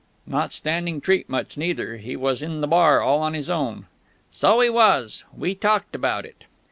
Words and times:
"Not 0.25 0.51
standing 0.51 0.99
treat 0.99 1.29
much, 1.29 1.59
neither; 1.59 1.97
he 1.97 2.15
was 2.15 2.41
in 2.41 2.61
the 2.61 2.67
bar, 2.67 3.01
all 3.01 3.21
on 3.21 3.35
his 3.35 3.51
own...." 3.51 3.85
"So 4.31 4.63
'e 4.63 4.67
was; 4.71 5.23
we 5.31 5.53
talked 5.53 5.93
about 5.93 6.25
it...." 6.25 6.45